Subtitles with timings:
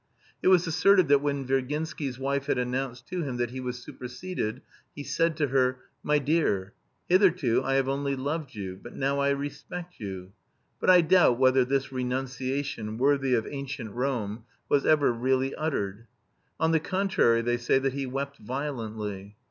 [0.41, 4.63] It was asserted that when Virginsky's wife had announced to him that he was superseded
[4.95, 6.73] he said to her: "My dear,
[7.07, 10.33] hitherto I have only loved you, but now I respect you,"
[10.79, 16.07] but I doubt whether this renunciation, worthy of ancient Rome, was ever really uttered.
[16.59, 19.35] On the contrary they say that he wept violently.